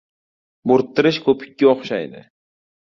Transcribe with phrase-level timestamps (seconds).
[0.71, 2.29] •Bo‘rttirish ko‘pikka o‘xshaydi.